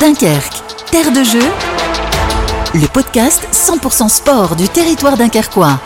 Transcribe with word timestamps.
Dunkerque, 0.00 0.62
terre 0.92 1.10
de 1.10 1.24
jeu, 1.24 1.42
le 2.74 2.86
podcast 2.86 3.42
100% 3.52 4.08
sport 4.08 4.54
du 4.54 4.68
territoire 4.68 5.16
dunkerquois. 5.16 5.80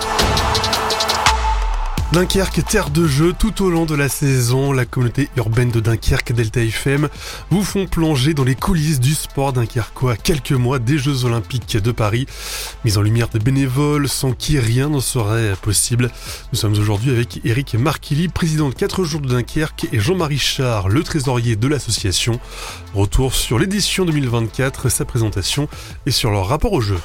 Dunkerque, 2.12 2.62
terre 2.66 2.90
de 2.90 3.06
jeu, 3.06 3.32
tout 3.32 3.64
au 3.64 3.70
long 3.70 3.86
de 3.86 3.94
la 3.94 4.10
saison, 4.10 4.70
la 4.70 4.84
communauté 4.84 5.30
urbaine 5.36 5.70
de 5.70 5.80
Dunkerque, 5.80 6.34
Delta 6.34 6.60
FM, 6.60 7.08
vous 7.50 7.64
font 7.64 7.86
plonger 7.86 8.34
dans 8.34 8.44
les 8.44 8.54
coulisses 8.54 9.00
du 9.00 9.14
sport 9.14 9.54
dunkerquois 9.54 10.16
quelques 10.16 10.52
mois 10.52 10.78
des 10.78 10.98
Jeux 10.98 11.24
Olympiques 11.24 11.78
de 11.78 11.90
Paris. 11.90 12.26
Mise 12.84 12.98
en 12.98 13.02
lumière 13.02 13.30
de 13.30 13.38
bénévoles 13.38 14.10
sans 14.10 14.32
qui 14.32 14.58
rien 14.58 14.90
ne 14.90 15.00
serait 15.00 15.54
possible. 15.62 16.10
Nous 16.52 16.58
sommes 16.58 16.74
aujourd'hui 16.78 17.12
avec 17.12 17.40
Eric 17.44 17.76
Marquilly, 17.76 18.28
président 18.28 18.68
de 18.68 18.74
4 18.74 19.04
jours 19.04 19.22
de 19.22 19.28
Dunkerque, 19.28 19.86
et 19.90 19.98
Jean-Marie 19.98 20.38
Char, 20.38 20.90
le 20.90 21.02
trésorier 21.02 21.56
de 21.56 21.66
l'association. 21.66 22.38
Retour 22.92 23.34
sur 23.34 23.58
l'édition 23.58 24.04
2024, 24.04 24.90
sa 24.90 25.06
présentation 25.06 25.66
et 26.04 26.10
sur 26.10 26.30
leur 26.30 26.46
rapport 26.46 26.74
au 26.74 26.82
jeu. 26.82 26.98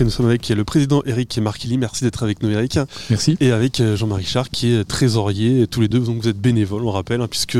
Nous 0.00 0.10
sommes 0.10 0.26
avec 0.26 0.48
le 0.48 0.64
président 0.64 1.00
Eric 1.06 1.38
Marquilly. 1.38 1.78
Merci 1.78 2.02
d'être 2.02 2.24
avec 2.24 2.42
nous, 2.42 2.50
Eric. 2.50 2.78
Merci. 3.08 3.36
Et 3.38 3.52
avec 3.52 3.78
euh, 3.78 3.96
Jean-Marie 3.96 4.24
Char, 4.24 4.50
qui 4.50 4.72
est 4.74 4.84
trésorier. 4.84 5.68
Tous 5.68 5.80
les 5.80 5.86
deux, 5.86 6.00
donc 6.00 6.22
vous 6.22 6.28
êtes 6.28 6.40
bénévoles, 6.40 6.82
on 6.84 6.90
rappelle, 6.90 7.20
hein, 7.20 7.28
puisque 7.28 7.58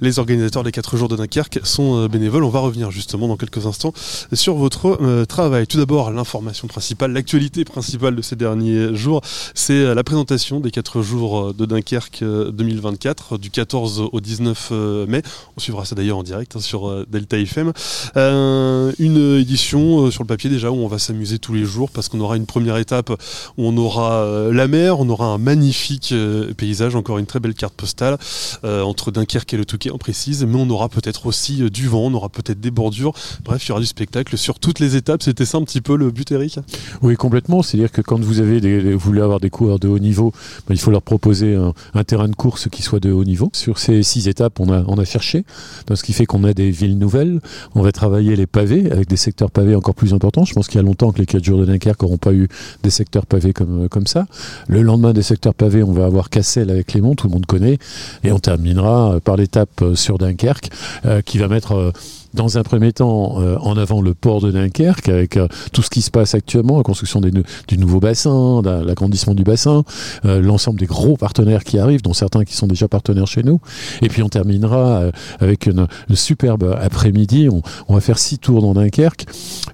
les 0.00 0.18
organisateurs 0.20 0.62
des 0.62 0.70
4 0.70 0.96
jours 0.96 1.08
de 1.08 1.16
Dunkerque 1.16 1.58
sont 1.64 1.96
euh, 1.96 2.08
bénévoles. 2.08 2.44
On 2.44 2.50
va 2.50 2.60
revenir 2.60 2.92
justement 2.92 3.26
dans 3.26 3.36
quelques 3.36 3.66
instants 3.66 3.92
sur 4.32 4.54
votre 4.54 4.98
euh, 5.02 5.24
travail. 5.24 5.66
Tout 5.66 5.78
d'abord, 5.78 6.12
l'information 6.12 6.68
principale, 6.68 7.12
l'actualité 7.12 7.64
principale 7.64 8.14
de 8.14 8.22
ces 8.22 8.36
derniers 8.36 8.94
jours, 8.94 9.20
c'est 9.54 9.94
la 9.94 10.04
présentation 10.04 10.60
des 10.60 10.70
4 10.70 11.02
jours 11.02 11.52
de 11.52 11.66
Dunkerque 11.66 12.22
2024, 12.22 13.38
du 13.38 13.50
14 13.50 14.08
au 14.12 14.20
19 14.20 14.72
mai. 15.08 15.22
On 15.56 15.60
suivra 15.60 15.84
ça 15.84 15.96
d'ailleurs 15.96 16.18
en 16.18 16.22
direct 16.22 16.54
hein, 16.54 16.60
sur 16.60 17.06
Delta 17.06 17.38
FM. 17.38 17.72
une 18.14 19.38
édition 19.38 20.10
sur 20.10 20.22
le 20.22 20.28
papier 20.28 20.48
déjà 20.48 20.70
où 20.70 20.76
on 20.76 20.88
va 20.88 20.98
s'amuser 21.08 21.38
tous 21.38 21.54
les 21.54 21.64
jours 21.64 21.90
parce 21.90 22.08
qu'on 22.08 22.20
aura 22.20 22.36
une 22.36 22.44
première 22.44 22.76
étape 22.76 23.10
où 23.56 23.64
on 23.64 23.76
aura 23.78 24.24
euh, 24.24 24.52
la 24.52 24.68
mer, 24.68 25.00
on 25.00 25.08
aura 25.08 25.26
un 25.26 25.38
magnifique 25.38 26.10
euh, 26.12 26.52
paysage, 26.52 26.94
encore 26.96 27.16
une 27.16 27.26
très 27.26 27.40
belle 27.40 27.54
carte 27.54 27.74
postale 27.74 28.18
euh, 28.64 28.82
entre 28.82 29.10
Dunkerque 29.10 29.54
et 29.54 29.56
le 29.56 29.64
Touquet 29.64 29.90
en 29.90 29.96
précise, 29.96 30.44
mais 30.44 30.56
on 30.56 30.68
aura 30.68 30.90
peut-être 30.90 31.26
aussi 31.26 31.70
du 31.70 31.88
vent, 31.88 32.06
on 32.06 32.14
aura 32.14 32.28
peut-être 32.28 32.60
des 32.60 32.70
bordures, 32.70 33.14
bref, 33.42 33.64
il 33.64 33.68
y 33.70 33.72
aura 33.72 33.80
du 33.80 33.86
spectacle 33.86 34.36
sur 34.36 34.58
toutes 34.58 34.80
les 34.80 34.96
étapes. 34.96 35.22
C'était 35.22 35.46
ça 35.46 35.56
un 35.56 35.62
petit 35.62 35.80
peu 35.80 35.96
le 35.96 36.10
but, 36.10 36.30
Eric? 36.30 36.58
Oui, 37.00 37.16
complètement. 37.16 37.62
C'est-à-dire 37.62 37.90
que 37.90 38.02
quand 38.02 38.20
vous 38.20 38.40
avez 38.40 38.60
des, 38.60 38.94
voulez 38.94 39.22
avoir 39.22 39.40
des 39.40 39.50
coureurs 39.50 39.78
de 39.78 39.88
haut 39.88 39.98
niveau, 39.98 40.32
ben, 40.66 40.74
il 40.74 40.78
faut 40.78 40.90
leur 40.90 41.02
proposer 41.02 41.54
un, 41.54 42.04
terrain 42.04 42.28
de 42.28 42.34
course 42.34 42.68
qui 42.68 42.82
soit 42.82 43.00
de 43.00 43.10
haut 43.10 43.24
niveau. 43.24 43.50
Sur 43.54 43.78
ces 43.78 44.02
six 44.02 44.28
étapes, 44.28 44.60
on 44.60 44.70
a, 44.70 44.84
on 44.86 44.98
a 44.98 45.04
cherché, 45.04 45.44
ce 45.92 46.02
qui 46.02 46.12
fait 46.12 46.26
qu'on 46.26 46.44
a 46.44 46.52
des 46.52 46.70
villes 46.70 46.98
nouvelles. 46.98 47.40
On 47.74 47.80
va 47.82 47.92
travailler 47.92 48.36
les 48.36 48.46
pavés 48.46 48.90
avec 48.90 49.08
des 49.08 49.16
secteurs 49.16 49.50
pavés 49.50 49.74
encore 49.74 49.94
plus 49.94 50.12
importants. 50.12 50.44
Je 50.44 50.52
pense 50.52 50.68
qu'il 50.68 50.76
y 50.76 50.80
a 50.80 50.86
longtemps 50.86 50.97
que 51.06 51.18
les 51.18 51.26
4 51.26 51.44
jours 51.44 51.60
de 51.60 51.64
Dunkerque 51.64 52.02
n'auront 52.02 52.18
pas 52.18 52.32
eu 52.32 52.48
des 52.82 52.90
secteurs 52.90 53.26
pavés 53.26 53.52
comme, 53.52 53.84
euh, 53.84 53.88
comme 53.88 54.06
ça. 54.06 54.26
Le 54.66 54.82
lendemain 54.82 55.12
des 55.12 55.22
secteurs 55.22 55.54
pavés, 55.54 55.82
on 55.82 55.92
va 55.92 56.04
avoir 56.04 56.28
Cassel 56.28 56.70
avec 56.70 56.88
Clément, 56.88 57.14
tout 57.14 57.28
le 57.28 57.32
monde 57.32 57.46
connaît. 57.46 57.78
Et 58.24 58.32
on 58.32 58.38
terminera 58.38 59.14
euh, 59.14 59.20
par 59.20 59.36
l'étape 59.36 59.82
euh, 59.82 59.94
sur 59.94 60.18
Dunkerque, 60.18 60.70
qui 61.24 61.38
va 61.38 61.48
mettre 61.48 61.92
dans 62.34 62.58
un 62.58 62.62
premier 62.62 62.92
temps 62.92 63.40
euh, 63.40 63.56
en 63.60 63.76
avant 63.76 64.00
le 64.00 64.14
port 64.14 64.40
de 64.40 64.50
Dunkerque 64.50 65.08
avec 65.08 65.36
euh, 65.36 65.48
tout 65.72 65.82
ce 65.82 65.90
qui 65.90 66.02
se 66.02 66.10
passe 66.10 66.34
actuellement, 66.34 66.76
la 66.76 66.82
construction 66.82 67.20
du 67.20 67.78
nouveau 67.78 68.00
bassin, 68.00 68.62
l'agrandissement 68.62 69.34
du 69.34 69.44
bassin, 69.44 69.84
euh, 70.24 70.40
l'ensemble 70.40 70.78
des 70.78 70.86
gros 70.86 71.16
partenaires 71.16 71.64
qui 71.64 71.78
arrivent, 71.78 72.02
dont 72.02 72.12
certains 72.12 72.44
qui 72.44 72.54
sont 72.54 72.66
déjà 72.66 72.88
partenaires 72.88 73.26
chez 73.26 73.42
nous. 73.42 73.60
Et 74.02 74.08
puis 74.08 74.22
on 74.22 74.28
terminera 74.28 75.04
avec 75.40 75.66
une, 75.66 75.86
superbe 76.14 76.76
après-midi. 76.80 77.48
On, 77.88 77.94
va 77.94 78.00
faire 78.00 78.18
six 78.18 78.38
tours 78.38 78.60
dans 78.60 78.74
Dunkerque 78.74 79.26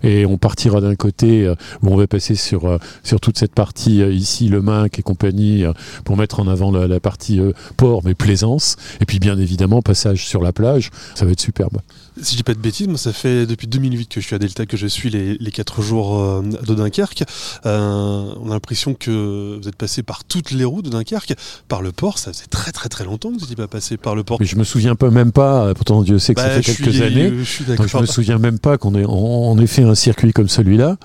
et 0.03 0.27
on 0.27 0.37
partira 0.37 0.81
d'un 0.81 0.95
côté 0.95 1.49
où 1.83 1.89
on 1.89 1.97
va 1.97 2.07
passer 2.07 2.35
sur, 2.35 2.79
sur 3.03 3.21
toute 3.21 3.39
cette 3.39 3.55
partie 3.55 4.01
ici, 4.01 4.49
le 4.49 4.61
Minc 4.61 4.99
et 4.99 5.03
compagnie, 5.03 5.65
pour 6.05 6.17
mettre 6.17 6.41
en 6.41 6.49
avant 6.49 6.71
la 6.71 7.01
partie 7.01 7.41
port 7.77 8.03
mais 8.05 8.15
plaisance. 8.15 8.77
Et 9.01 9.07
puis 9.07 9.19
bien 9.19 9.39
évidemment, 9.39 9.83
passage 9.83 10.27
sur 10.27 10.43
la 10.43 10.53
plage, 10.53 10.91
ça 11.15 11.25
va 11.25 11.33
être 11.33 11.41
superbe. 11.41 11.79
Si 12.21 12.33
je 12.33 12.37
dis 12.37 12.43
pas 12.45 12.55
de 12.55 12.61
bêtises, 12.61 12.87
moi 12.87 12.97
ça 12.97 13.13
fait 13.13 13.45
depuis 13.45 13.67
2008 13.67 14.09
que 14.09 14.21
je 14.21 14.27
suis 14.27 14.37
à 14.37 14.39
Delta, 14.39 14.67
que 14.67 14.77
je 14.77 14.87
suis 14.87 15.11
les, 15.11 15.37
les 15.37 15.51
4 15.51 15.83
jours 15.83 16.21
euh, 16.21 16.43
de 16.43 16.75
Dunkerque. 16.75 17.25
Euh, 17.67 18.33
on 18.41 18.51
a 18.51 18.55
l'impression 18.55 18.95
que 18.95 19.59
vous 19.61 19.69
êtes 19.69 19.75
passé 19.75 20.05
par 20.05 20.23
toutes 20.23 20.53
les 20.53 20.65
routes 20.65 20.85
de 20.85 20.91
Dunkerque, 20.91 21.35
par 21.67 21.83
le 21.83 21.91
port. 21.91 22.19
Ça 22.19 22.33
faisait 22.33 22.47
très 22.49 22.71
très 22.71 22.89
très 22.89 23.05
longtemps 23.05 23.31
que 23.31 23.35
vous 23.35 23.41
n'étiez 23.41 23.57
pas 23.57 23.67
passé 23.67 23.97
par 23.97 24.15
le 24.15 24.23
port. 24.23 24.39
Mais 24.39 24.47
je 24.47 24.55
me 24.55 24.63
souviens 24.63 24.95
pas 24.95 25.11
même 25.11 25.33
pas, 25.33 25.67
euh, 25.67 25.75
pourtant 25.75 26.03
Dieu 26.03 26.21
sait 26.21 26.35
que 26.35 26.41
ça 26.41 26.49
bah, 26.49 26.63
fait 26.63 26.77
quelques 26.77 27.01
années. 27.01 27.33
Je, 27.43 27.75
donc 27.75 27.89
je 27.89 27.99
me 27.99 28.07
souviens 28.07 28.39
même 28.39 28.61
pas 28.61 28.79
qu'on 28.79 28.95
ait, 28.95 29.63
ait 29.63 29.67
fait 29.67 29.83
un 29.83 29.97
circuit 29.97 30.33
comme 30.33 30.49
celui-là. 30.49 30.97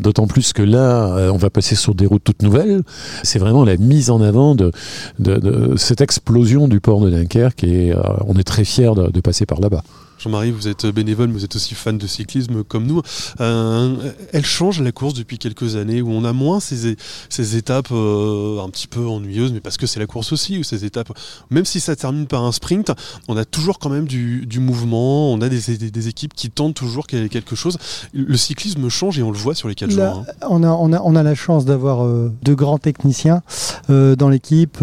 D'autant 0.00 0.26
plus 0.26 0.52
que 0.52 0.62
là, 0.62 1.30
on 1.32 1.36
va 1.36 1.50
passer 1.50 1.76
sur 1.76 1.94
des 1.94 2.06
routes 2.06 2.24
toutes 2.24 2.42
nouvelles. 2.42 2.82
C'est 3.22 3.38
vraiment 3.38 3.64
la 3.64 3.76
mise 3.76 4.10
en 4.10 4.20
avant 4.20 4.54
de, 4.56 4.72
de, 5.20 5.36
de, 5.36 5.76
cette 5.76 6.00
explosion 6.00 6.66
du 6.66 6.80
port 6.80 7.00
de 7.00 7.10
Dunkerque 7.10 7.62
et 7.62 7.94
on 8.26 8.34
est 8.34 8.44
très 8.44 8.64
fiers 8.64 8.94
de, 8.96 9.10
de 9.10 9.20
passer 9.20 9.46
par 9.46 9.60
là-bas. 9.60 9.84
Jean-Marie, 10.20 10.50
vous 10.50 10.68
êtes 10.68 10.84
bénévole, 10.84 11.28
mais 11.28 11.34
vous 11.34 11.44
êtes 11.46 11.56
aussi 11.56 11.74
fan 11.74 11.96
de 11.96 12.06
cyclisme 12.06 12.62
comme 12.62 12.86
nous. 12.86 13.00
Euh, 13.40 13.96
elle 14.34 14.44
change 14.44 14.82
la 14.82 14.92
course 14.92 15.14
depuis 15.14 15.38
quelques 15.38 15.76
années, 15.76 16.02
où 16.02 16.10
on 16.10 16.24
a 16.24 16.34
moins 16.34 16.60
ces, 16.60 16.96
ces 17.30 17.56
étapes 17.56 17.88
euh, 17.90 18.62
un 18.62 18.68
petit 18.68 18.86
peu 18.86 19.06
ennuyeuses, 19.06 19.52
mais 19.52 19.60
parce 19.60 19.78
que 19.78 19.86
c'est 19.86 19.98
la 19.98 20.06
course 20.06 20.32
aussi, 20.32 20.58
ou 20.58 20.62
ces 20.62 20.84
étapes, 20.84 21.10
même 21.48 21.64
si 21.64 21.80
ça 21.80 21.96
termine 21.96 22.26
par 22.26 22.44
un 22.44 22.52
sprint, 22.52 22.92
on 23.28 23.36
a 23.38 23.46
toujours 23.46 23.78
quand 23.78 23.88
même 23.88 24.06
du, 24.06 24.46
mouvement, 24.60 25.32
on 25.32 25.40
a 25.40 25.48
des, 25.48 25.78
des, 25.90 26.08
équipes 26.08 26.34
qui 26.34 26.50
tentent 26.50 26.74
toujours 26.74 27.06
quelque 27.06 27.56
chose. 27.56 27.78
Le 28.12 28.36
cyclisme 28.36 28.90
change 28.90 29.18
et 29.18 29.22
on 29.22 29.30
le 29.30 29.38
voit 29.38 29.54
sur 29.54 29.68
les 29.68 29.74
quatre 29.74 29.90
jours. 29.90 30.02
Hein. 30.02 30.24
On, 30.50 30.62
a, 30.62 30.68
on, 30.68 30.92
a, 30.92 31.00
on 31.00 31.16
a 31.16 31.22
la 31.22 31.34
chance 31.34 31.64
d'avoir 31.64 32.04
euh, 32.04 32.30
de 32.42 32.52
grands 32.52 32.78
techniciens 32.78 33.42
dans 33.88 34.28
l'équipe. 34.28 34.78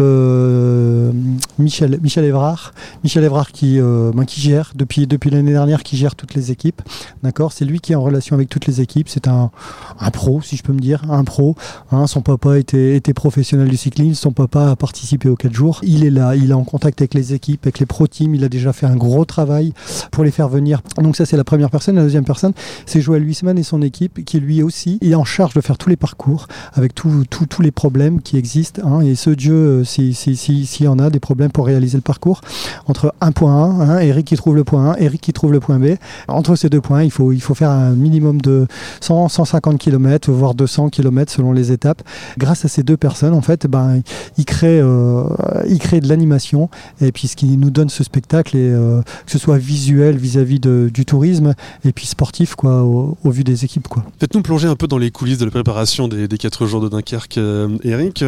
Michel, 1.58 1.98
Michel 2.02 2.24
Evrard, 2.24 2.74
Michel 3.04 3.24
Evrard 3.24 3.52
qui, 3.52 3.78
ben, 3.78 4.24
qui 4.26 4.40
gère 4.40 4.72
depuis, 4.74 5.06
depuis 5.06 5.27
l'année 5.30 5.52
dernière 5.52 5.82
qui 5.82 5.96
gère 5.96 6.14
toutes 6.14 6.34
les 6.34 6.50
équipes. 6.50 6.82
D'accord? 7.22 7.52
C'est 7.52 7.64
lui 7.64 7.80
qui 7.80 7.92
est 7.92 7.96
en 7.96 8.02
relation 8.02 8.34
avec 8.34 8.48
toutes 8.48 8.66
les 8.66 8.80
équipes. 8.80 9.08
C'est 9.08 9.28
un, 9.28 9.50
un, 9.98 10.10
pro, 10.10 10.40
si 10.42 10.56
je 10.56 10.62
peux 10.62 10.72
me 10.72 10.80
dire, 10.80 11.02
un 11.10 11.24
pro. 11.24 11.56
Hein. 11.92 12.06
son 12.06 12.22
papa 12.22 12.58
était, 12.58 12.96
était 12.96 13.14
professionnel 13.14 13.68
du 13.68 13.76
cyclisme. 13.76 14.14
Son 14.14 14.32
papa 14.32 14.70
a 14.70 14.76
participé 14.76 15.28
aux 15.28 15.36
4 15.36 15.52
jours. 15.52 15.80
Il 15.82 16.04
est 16.04 16.10
là, 16.10 16.36
il 16.36 16.50
est 16.50 16.54
en 16.54 16.64
contact 16.64 17.00
avec 17.00 17.14
les 17.14 17.34
équipes, 17.34 17.60
avec 17.64 17.78
les 17.78 17.86
pro 17.86 18.06
teams. 18.06 18.34
Il 18.34 18.44
a 18.44 18.48
déjà 18.48 18.72
fait 18.72 18.86
un 18.86 18.96
gros 18.96 19.24
travail 19.24 19.72
pour 20.10 20.24
les 20.24 20.30
faire 20.30 20.48
venir. 20.48 20.82
Donc 20.96 21.16
ça, 21.16 21.26
c'est 21.26 21.36
la 21.36 21.44
première 21.44 21.70
personne. 21.70 21.96
La 21.96 22.02
deuxième 22.02 22.24
personne, 22.24 22.52
c'est 22.86 23.00
Joël 23.00 23.24
Huisman 23.24 23.58
et 23.58 23.62
son 23.62 23.82
équipe 23.82 24.24
qui 24.24 24.40
lui 24.40 24.62
aussi 24.62 24.98
est 25.00 25.14
en 25.14 25.24
charge 25.24 25.54
de 25.54 25.60
faire 25.60 25.78
tous 25.78 25.88
les 25.88 25.96
parcours 25.96 26.46
avec 26.74 26.94
tous 26.94 27.62
les 27.62 27.70
problèmes 27.70 28.20
qui 28.20 28.36
existent. 28.36 28.82
Hein. 28.84 29.00
et 29.00 29.14
ce 29.14 29.30
Dieu, 29.30 29.84
s'il 29.84 30.14
si, 30.14 30.36
si, 30.36 30.66
si, 30.66 30.84
y 30.84 30.88
en 30.88 30.98
a 30.98 31.10
des 31.10 31.20
problèmes 31.20 31.50
pour 31.50 31.66
réaliser 31.66 31.96
le 31.96 32.02
parcours, 32.02 32.40
entre 32.86 33.14
un 33.20 33.32
point 33.32 33.52
1, 33.52 33.80
hein, 33.80 33.98
Eric 34.00 34.26
qui 34.26 34.36
trouve 34.36 34.56
le 34.56 34.64
point 34.64 34.92
1, 34.92 34.96
Eric 34.96 35.17
qui 35.20 35.32
trouve 35.32 35.52
le 35.52 35.60
point 35.60 35.78
B. 35.78 35.96
Entre 36.28 36.56
ces 36.56 36.68
deux 36.68 36.80
points, 36.80 37.02
il 37.02 37.10
faut, 37.10 37.32
il 37.32 37.40
faut 37.40 37.54
faire 37.54 37.70
un 37.70 37.90
minimum 37.90 38.40
de 38.40 38.66
100, 39.00 39.28
150 39.28 39.78
km, 39.78 40.30
voire 40.30 40.54
200 40.54 40.90
km 40.90 41.32
selon 41.32 41.52
les 41.52 41.72
étapes. 41.72 42.02
Grâce 42.38 42.64
à 42.64 42.68
ces 42.68 42.82
deux 42.82 42.96
personnes, 42.96 43.34
en 43.34 43.42
fait, 43.42 43.66
ben, 43.66 44.02
ils 44.36 44.44
créent, 44.44 44.80
euh, 44.80 45.24
de 45.64 46.08
l'animation 46.08 46.68
et 47.00 47.12
puis 47.12 47.28
ce 47.28 47.36
qui 47.36 47.56
nous 47.56 47.70
donne 47.70 47.88
ce 47.88 48.04
spectacle, 48.04 48.56
et, 48.56 48.70
euh, 48.70 49.00
que 49.26 49.32
ce 49.32 49.38
soit 49.38 49.58
visuel 49.58 50.16
vis-à-vis 50.16 50.60
du 50.60 51.04
tourisme 51.04 51.54
et 51.84 51.92
puis 51.92 52.06
sportif 52.06 52.54
quoi, 52.54 52.82
au, 52.82 53.16
vu 53.24 53.44
des 53.44 53.64
équipes. 53.64 53.88
Quoi. 53.88 54.04
Faites-nous 54.20 54.42
plonger 54.42 54.68
un 54.68 54.76
peu 54.76 54.86
dans 54.86 54.98
les 54.98 55.10
coulisses 55.10 55.38
de 55.38 55.44
la 55.44 55.50
préparation 55.50 56.08
des, 56.08 56.28
des 56.28 56.38
4 56.38 56.66
jours 56.66 56.80
de 56.80 56.88
Dunkerque, 56.88 57.38
euh, 57.38 57.68
Eric. 57.82 58.24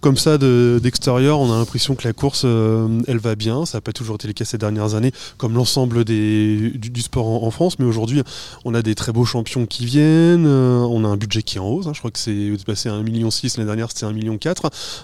comme 0.00 0.16
ça, 0.16 0.38
d'extérieur, 0.38 1.40
on 1.40 1.52
a 1.52 1.58
l'impression 1.58 1.94
que 1.94 2.06
la 2.06 2.12
course, 2.12 2.44
elle 2.44 3.18
va 3.18 3.34
bien. 3.34 3.66
Ça 3.66 3.78
n'a 3.78 3.82
pas 3.82 3.92
toujours 3.92 4.16
été 4.16 4.26
le 4.26 4.32
cas 4.32 4.44
ces 4.44 4.58
dernières 4.58 4.94
années, 4.94 5.12
comme 5.36 5.54
l'ensemble 5.54 5.99
du, 6.04 7.02
sport 7.02 7.44
en, 7.44 7.50
France, 7.50 7.78
mais 7.78 7.84
aujourd'hui, 7.84 8.22
on 8.64 8.74
a 8.74 8.82
des 8.82 8.94
très 8.94 9.12
beaux 9.12 9.24
champions 9.24 9.66
qui 9.66 9.84
viennent, 9.84 10.46
euh, 10.46 10.78
on 10.80 11.04
a 11.04 11.08
un 11.08 11.16
budget 11.16 11.42
qui 11.42 11.56
est 11.56 11.60
en 11.60 11.68
hausse, 11.68 11.86
hein. 11.86 11.92
je 11.94 11.98
crois 11.98 12.10
que 12.10 12.18
c'est 12.18 12.52
passé 12.64 12.88
à 12.88 12.92
1,6 12.92 13.02
million, 13.02 13.28
l'année 13.56 13.66
dernière 13.66 13.88
c'était 13.90 14.06
1,4 14.06 14.12
million. 14.12 14.38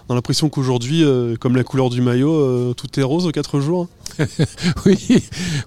On 0.09 0.13
a 0.13 0.15
l'impression 0.15 0.49
qu'aujourd'hui, 0.49 1.05
euh, 1.05 1.37
comme 1.37 1.57
la 1.57 1.65
couleur 1.65 1.91
du 1.91 2.01
maillot, 2.01 2.33
euh, 2.33 2.75
tout 2.75 2.99
est 2.99 3.03
rose 3.03 3.27
aux 3.27 3.33
4 3.33 3.61
jours. 3.61 3.89
oui, 4.87 4.99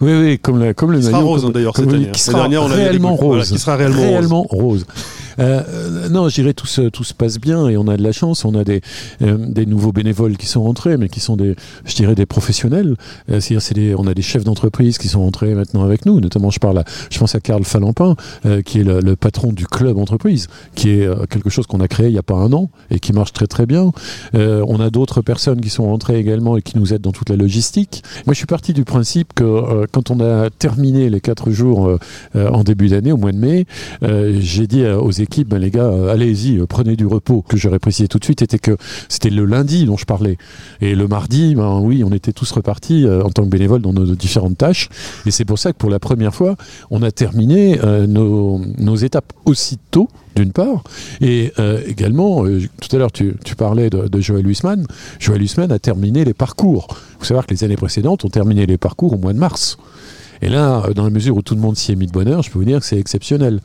oui, 0.02 0.14
oui, 0.14 0.40
comme, 0.40 0.74
comme 0.74 0.92
le 0.92 1.00
qui 1.00 1.06
maillot. 1.06 1.18
Sera 1.18 1.20
rose 1.20 1.46
hein, 1.46 1.52
d'ailleurs 1.54 1.76
cette 1.76 1.90
année. 1.90 2.10
Qui 2.12 2.22
sera 2.22 2.48
réellement 2.48 3.16
rose. 3.16 3.50
qui 3.50 3.60
sera 3.60 3.76
réellement, 3.76 4.44
rose. 4.50 4.86
Euh, 5.40 6.10
non, 6.10 6.30
je 6.30 6.36
dirais 6.36 6.54
tout 6.54 6.68
se, 6.68 6.82
tout 6.90 7.04
se 7.04 7.14
passe 7.14 7.40
bien 7.40 7.68
et 7.70 7.78
on 7.78 7.88
a 7.88 7.98
de 7.98 8.04
la 8.04 8.12
chance. 8.12 8.46
On 8.46 8.56
a 8.56 8.64
des, 8.64 8.82
euh, 9.22 9.38
des 9.38 9.66
nouveaux 9.66 9.92
bénévoles 9.92 10.38
qui 10.38 10.46
sont 10.46 10.64
rentrés, 10.64 10.98
mais 10.98 11.10
qui 11.10 11.20
sont 11.20 11.38
des, 11.38 11.56
je 11.86 11.96
dirais, 11.96 12.16
des 12.16 12.26
professionnels. 12.26 12.96
Euh, 13.32 13.40
c'est-à-dire, 13.40 13.62
c'est 13.62 13.96
on 13.96 14.08
a 14.08 14.14
des 14.14 14.22
chefs 14.22 14.44
d'entreprise 14.44 14.98
qui 14.98 15.08
sont 15.08 15.22
rentrés 15.22 15.54
maintenant 15.56 15.84
avec 15.84 16.06
nous. 16.06 16.20
Notamment, 16.20 16.50
je 16.50 16.60
parle, 16.60 16.80
à, 16.80 16.84
je 17.10 17.20
pense 17.20 17.36
à 17.36 17.40
Karl 17.40 17.64
Falampin, 17.64 18.16
qui 18.66 18.80
est 18.80 18.84
le, 18.84 19.00
le 19.00 19.16
patron 19.16 19.54
du 19.54 19.66
club 19.66 19.98
entreprise, 19.98 20.48
qui 20.76 20.90
est 20.90 21.28
quelque 21.30 21.50
chose 21.50 21.68
qu'on 21.68 21.80
a 21.80 21.88
créé 21.88 22.08
il 22.08 22.14
n'y 22.14 22.18
a 22.18 22.24
pas 22.24 22.36
un 22.36 22.52
an 22.54 22.70
et 22.90 23.00
qui 23.00 23.14
marche 23.14 23.32
très 23.34 23.48
très 23.48 23.66
bien. 23.66 23.92
On 24.34 24.80
a 24.80 24.90
d'autres 24.90 25.22
personnes 25.22 25.62
qui 25.62 25.70
sont 25.70 25.86
rentrées 25.86 26.18
également 26.20 26.58
et 26.58 26.62
qui 26.62 26.78
nous 26.78 26.94
aident 26.94 27.02
dans 27.02 27.12
toute 27.12 27.30
la 27.30 27.36
logistique. 27.36 28.04
Moi, 28.30 28.36
je 28.36 28.42
suis 28.42 28.46
parti 28.46 28.74
du 28.74 28.86
principe 28.86 29.34
que 29.34 29.44
euh, 29.44 29.86
quand 29.92 30.12
on 30.12 30.20
a 30.20 30.52
terminé 30.52 31.10
les 31.10 31.20
quatre 31.20 31.50
jours 31.50 31.88
euh, 31.88 31.98
euh, 32.36 32.48
en 32.50 32.64
début 32.64 32.90
d'année, 32.90 33.12
au 33.12 33.18
mois 33.18 33.32
de 33.32 33.40
mai, 33.40 33.66
j'ai 34.40 34.68
dit 34.68 34.86
aux 34.86 35.10
équipes, 35.10 35.48
ben, 35.48 35.58
les 35.58 35.72
gars, 35.72 35.92
allez-y, 36.12 36.64
prenez 36.68 36.96
du 36.96 37.08
repos. 37.08 37.42
Que 37.42 37.58
j'aurais 37.58 37.80
précisé 37.80 38.08
tout 38.08 38.20
de 38.20 38.24
suite 38.24 38.44
était 38.44 38.60
que 38.60 38.78
c'était 39.08 39.32
le 39.32 39.46
lundi 39.46 39.86
dont 39.86 39.98
je 39.98 40.06
parlais. 40.06 40.38
Et 40.80 40.94
le 40.94 41.08
mardi, 41.08 41.56
ben 41.56 41.80
oui, 41.80 42.04
on 42.04 42.12
était 42.12 42.32
tous 42.32 42.52
repartis 42.52 43.08
en 43.08 43.32
tant 43.32 43.46
que 43.46 43.50
bénévoles 43.50 43.82
dans 43.82 43.94
nos 43.94 44.06
différentes 44.14 44.60
tâches. 44.60 44.90
Et 45.26 45.32
c'est 45.32 45.46
pour 45.46 45.58
ça 45.58 45.74
que 45.74 45.78
pour 45.78 45.90
la 45.90 45.98
première 45.98 46.36
fois, 46.36 46.56
on 46.92 47.02
a 47.02 47.10
terminé 47.10 47.80
nos, 48.08 48.62
nos 48.78 48.96
étapes 48.96 49.34
aussitôt 49.46 50.08
d'une 50.36 50.52
part, 50.52 50.84
et 51.22 51.52
euh, 51.60 51.82
également, 51.88 52.46
euh, 52.46 52.62
tout 52.82 52.96
à 52.96 53.00
l'heure 53.00 53.12
tu, 53.12 53.36
parlais 53.58 53.90
de, 53.90 54.08
de 54.08 54.22
Joël 54.22 54.46
Huisman, 54.46 54.86
Joël 55.20 55.42
Huisman 55.42 55.72
a 55.72 55.80
terminé 55.80 56.24
les 56.24 56.34
parcours. 56.34 56.88
Il 56.90 57.20
faut 57.20 57.26
savoir 57.26 57.46
que 57.46 57.54
les 57.54 57.64
années 57.64 57.76
précédentes 57.76 58.24
ont 58.26 58.30
terminé 58.30 58.66
les 58.66 58.78
parcours 58.78 59.14
au 59.14 59.18
mois 59.18 59.34
de 59.34 59.40
mars. 59.40 59.78
Et 60.42 60.50
là, 60.50 60.84
euh, 60.86 60.94
dans 60.94 61.04
la 61.04 61.10
mesure 61.10 61.36
où 61.38 61.42
tout 61.42 61.56
le 61.56 61.62
monde 61.62 61.78
s'y 61.78 61.92
est 61.92 61.96
mis 61.96 62.08
de 62.08 62.12
bonheur, 62.12 62.42
je 62.42 62.50
peux 62.50 62.60
vous 62.60 62.66
dire 62.66 62.80
que 62.80 62.86
c'est 62.86 63.00
exceptionnel. 63.00 63.60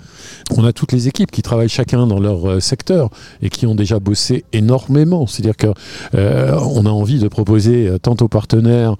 On 0.57 0.65
a 0.65 0.73
toutes 0.73 0.93
les 0.93 1.09
équipes 1.09 1.31
qui 1.31 1.43
travaillent 1.43 1.69
chacun 1.69 2.07
dans 2.07 2.21
leur 2.21 2.49
euh, 2.49 2.61
secteur 2.61 3.11
et 3.43 3.49
qui 3.49 3.67
ont 3.67 3.75
déjà 3.75 3.99
bossé 3.99 4.45
énormément. 4.53 5.27
C'est-à-dire 5.27 5.57
que 5.57 5.69
euh, 6.15 6.59
on 6.75 6.87
a 6.87 6.91
envie 6.91 7.19
de 7.19 7.29
proposer 7.29 7.89
euh, 7.89 7.99
tant 7.99 8.17
aux 8.21 8.29
partenaires 8.29 8.97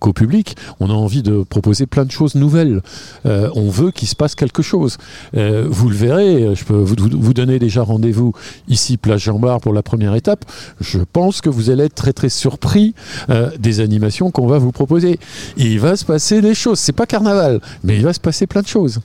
qu'au 0.00 0.12
public, 0.12 0.56
on 0.80 0.88
a 0.90 0.92
envie 0.92 1.22
de 1.22 1.42
proposer 1.42 1.86
plein 1.86 2.04
de 2.04 2.10
choses 2.10 2.34
nouvelles. 2.34 2.82
On 3.24 3.68
veut 3.68 3.90
qu'il 3.90 4.08
se 4.08 4.14
passe 4.14 4.34
quelque 4.34 4.62
chose. 4.62 4.96
Vous 5.32 5.88
le 5.88 5.94
verrez, 5.94 6.54
je 6.54 6.64
peux 6.64 6.76
vous, 6.76 7.34
donner 7.34 7.58
déjà 7.58 7.82
rendez-vous 7.82 8.32
ici, 8.68 8.96
Place 8.96 9.20
Jean-Bar, 9.20 9.60
pour 9.60 9.72
la 9.72 9.82
première 9.82 10.14
étape. 10.14 10.44
Je 10.80 10.98
pense 11.00 11.40
que 11.40 11.50
vous 11.50 11.70
allez 11.70 11.84
être 11.84 11.94
très 11.94 12.12
très 12.12 12.28
surpris 12.28 12.94
des 13.58 13.80
animations 13.80 14.30
qu'on 14.30 14.46
va 14.46 14.58
vous 14.58 14.72
proposer. 14.72 15.18
Il 15.56 15.80
va 15.80 15.96
se 15.96 16.04
passer 16.04 16.40
des 16.40 16.54
choses. 16.54 16.78
C'est 16.82 16.92
pas 16.92 17.06
carnaval, 17.06 17.60
mais 17.84 17.94
il 17.94 18.02
va 18.02 18.12
se 18.12 18.18
passer 18.18 18.48
plein 18.48 18.60
de 18.60 18.66
choses. 18.66 18.98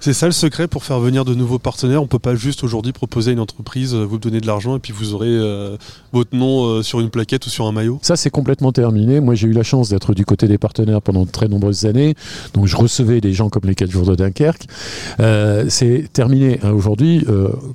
C'est 0.00 0.12
ça 0.12 0.26
le 0.26 0.32
secret 0.32 0.68
pour 0.68 0.84
faire 0.84 1.00
venir 1.00 1.24
de 1.24 1.34
nouveaux 1.34 1.58
partenaires. 1.58 2.00
On 2.02 2.06
peut 2.06 2.20
pas 2.20 2.36
juste 2.36 2.62
aujourd'hui 2.62 2.92
proposer 2.92 3.30
à 3.30 3.32
une 3.32 3.40
entreprise, 3.40 3.94
euh, 3.94 4.04
vous 4.04 4.18
donner 4.18 4.40
de 4.40 4.46
l'argent 4.46 4.76
et 4.76 4.78
puis 4.78 4.92
vous 4.92 5.12
aurez 5.12 5.26
euh, 5.28 5.76
votre 6.12 6.36
nom 6.36 6.64
euh, 6.66 6.82
sur 6.82 7.00
une 7.00 7.10
plaquette 7.10 7.44
ou 7.46 7.50
sur 7.50 7.66
un 7.66 7.72
maillot. 7.72 7.98
Ça, 8.02 8.14
c'est 8.14 8.30
complètement 8.30 8.70
terminé. 8.70 9.18
Moi, 9.20 9.34
j'ai 9.34 9.48
eu 9.48 9.52
la 9.52 9.64
chance 9.64 9.88
d'être 9.88 10.14
du 10.14 10.24
côté 10.24 10.46
des 10.46 10.56
partenaires 10.56 11.02
pendant 11.02 11.24
de 11.24 11.30
très 11.30 11.48
nombreuses 11.48 11.84
années. 11.84 12.14
Donc, 12.54 12.66
je 12.66 12.76
recevais 12.76 13.20
des 13.20 13.32
gens 13.32 13.48
comme 13.48 13.64
les 13.64 13.74
4 13.74 13.90
jours 13.90 14.06
de 14.06 14.14
Dunkerque. 14.14 14.66
Euh, 15.18 15.64
c'est 15.68 16.08
terminé. 16.12 16.60
hein. 16.62 16.70
Aujourd'hui, 16.70 17.26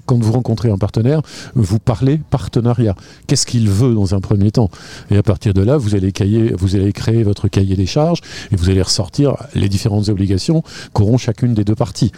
quand 0.06 0.18
vous 0.24 0.32
rencontrez 0.32 0.70
un 0.70 0.78
partenaire, 0.78 1.22
vous 1.56 1.80
parlez 1.80 2.22
partenariat. 2.30 2.96
Qu'est-ce 3.28 3.46
qu'il 3.46 3.70
veut 3.70 3.94
dans 3.94 4.16
un 4.16 4.22
premier 4.22 4.52
temps? 4.52 4.70
Et 5.12 5.18
à 5.18 5.24
partir 5.24 5.54
de 5.54 5.62
là, 5.62 5.76
vous 5.76 5.94
allez, 5.96 6.14
cahier, 6.14 6.54
vous 6.58 6.76
allez 6.76 6.94
créer 6.94 7.24
votre 7.24 7.50
cahier 7.50 7.76
des 7.76 7.86
charges 7.86 8.22
et 8.52 8.56
vous 8.56 8.70
allez 8.70 8.82
ressortir 8.82 9.36
les 9.56 9.68
différentes 9.68 10.08
obligations 10.08 10.64
qu'auront 10.94 11.18
chacune 11.18 11.54
des 11.54 11.66
deux 11.66 11.76
parties. 11.76 12.13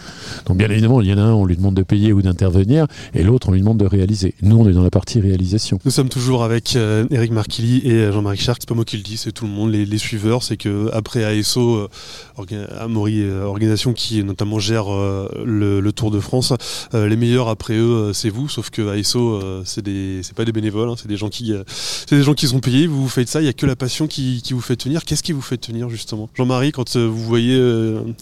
Donc, 0.46 0.58
bien 0.58 0.70
évidemment, 0.70 1.00
il 1.00 1.08
y 1.08 1.12
en 1.12 1.18
a 1.18 1.22
un, 1.22 1.32
on 1.32 1.44
lui 1.44 1.56
demande 1.56 1.74
de 1.74 1.82
payer 1.82 2.12
ou 2.12 2.22
d'intervenir, 2.22 2.86
et 3.14 3.22
l'autre, 3.22 3.48
on 3.48 3.52
lui 3.52 3.60
demende 3.60 3.78
de 3.78 3.86
réaliser. 3.86 4.34
Nous, 4.42 4.56
on 4.56 4.68
est 4.68 4.72
dans 4.72 4.82
la 4.82 4.90
partie 4.90 5.20
réalisation. 5.20 5.78
Nous 5.84 5.90
sommes 5.90 6.08
toujours 6.08 6.44
avec 6.44 6.76
euh, 6.76 7.06
Eric 7.10 7.32
Marquilly 7.32 7.82
et 7.84 7.92
euh, 7.92 8.12
Jean-Marie 8.12 8.38
Charc. 8.38 8.58
C'est 8.60 8.68
pas 8.68 8.74
moi 8.74 8.84
qui 8.84 8.96
le 8.96 9.02
dis, 9.02 9.16
c'est 9.16 9.32
tout 9.32 9.44
le 9.44 9.50
monde, 9.50 9.72
les, 9.72 9.98
suiveurs. 9.98 10.42
C'est 10.42 10.56
que 10.56 10.90
après 10.92 11.24
ASO, 11.24 11.88
euh, 12.38 12.42
orga- 12.42 12.66
Amaury, 12.78 13.22
euh, 13.22 13.44
organisation 13.44 13.92
qui 13.92 14.22
notamment 14.22 14.58
gère 14.58 14.92
euh, 14.92 15.28
le, 15.44 15.92
Tour 15.92 16.10
de 16.10 16.20
France, 16.20 16.52
euh, 16.94 17.08
les 17.08 17.16
meilleurs 17.16 17.48
après 17.48 17.74
eux, 17.74 18.12
c'est 18.12 18.28
vous. 18.28 18.48
Sauf 18.48 18.70
que 18.70 18.88
ASO, 18.88 19.40
c'est 19.64 19.82
des, 19.82 20.20
c'est 20.22 20.34
pas 20.34 20.44
des 20.44 20.52
bénévoles, 20.52 20.90
hein, 20.90 20.94
c'est 21.00 21.08
des 21.08 21.16
gens 21.16 21.28
qui, 21.28 21.54
c'est 21.66 22.16
des 22.16 22.22
gens 22.22 22.34
qui 22.34 22.46
sont 22.46 22.60
payés. 22.60 22.86
Vous, 22.86 23.08
faites 23.08 23.28
ça. 23.28 23.40
Il 23.40 23.46
y 23.46 23.48
a 23.48 23.52
que 23.52 23.66
la 23.66 23.76
passion 23.76 24.06
qui, 24.06 24.42
vous 24.50 24.60
fait 24.60 24.76
tenir. 24.76 25.04
Qu'est-ce 25.04 25.22
qui 25.22 25.32
vous 25.32 25.40
fait 25.40 25.56
tenir 25.56 25.88
justement, 25.88 26.28
Jean-Marie, 26.34 26.72
quand 26.72 26.96
vous 26.96 27.22
voyez 27.22 27.56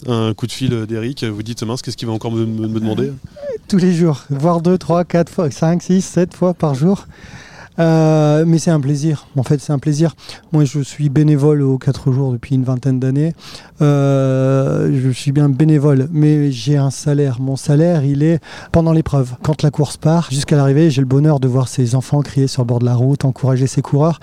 un 0.07 0.33
coup 0.33 0.47
de 0.47 0.51
fil 0.51 0.85
d'Eric, 0.85 1.23
vous 1.23 1.43
dites 1.43 1.63
mince, 1.63 1.81
qu'est-ce 1.81 1.97
qu'il 1.97 2.07
va 2.07 2.13
encore 2.13 2.31
me, 2.31 2.45
demander? 2.45 3.11
Tous 3.67 3.77
les 3.77 3.93
jours, 3.93 4.23
voire 4.29 4.61
2, 4.61 4.77
3, 4.77 5.03
4 5.03 5.31
fois, 5.31 5.51
5, 5.51 5.81
6, 5.81 6.01
7 6.01 6.33
fois 6.33 6.53
par 6.53 6.75
jour. 6.75 7.07
Euh, 7.79 8.43
mais 8.47 8.57
c'est 8.57 8.71
un 8.71 8.79
plaisir, 8.79 9.27
en 9.35 9.43
fait 9.43 9.59
c'est 9.59 9.73
un 9.73 9.79
plaisir. 9.79 10.15
Moi 10.51 10.65
je 10.65 10.79
suis 10.79 11.09
bénévole 11.09 11.61
aux 11.61 11.77
4 11.77 12.11
jours 12.11 12.31
depuis 12.31 12.55
une 12.55 12.63
vingtaine 12.63 12.99
d'années. 12.99 13.33
Euh, 13.81 14.97
je 15.01 15.09
suis 15.09 15.31
bien 15.31 15.49
bénévole, 15.49 16.07
mais 16.11 16.51
j'ai 16.51 16.77
un 16.77 16.89
salaire. 16.89 17.41
Mon 17.41 17.55
salaire 17.55 18.05
il 18.05 18.23
est 18.23 18.39
pendant 18.71 18.93
l'épreuve. 18.93 19.33
Quand 19.43 19.61
la 19.61 19.71
course 19.71 19.97
part, 19.97 20.29
jusqu'à 20.31 20.55
l'arrivée, 20.55 20.89
j'ai 20.89 21.01
le 21.01 21.07
bonheur 21.07 21.39
de 21.39 21.47
voir 21.47 21.67
ces 21.67 21.95
enfants 21.95 22.21
crier 22.21 22.47
sur 22.47 22.61
le 22.61 22.67
bord 22.67 22.79
de 22.79 22.85
la 22.85 22.95
route, 22.95 23.25
encourager 23.25 23.67
ces 23.67 23.81
coureurs. 23.81 24.19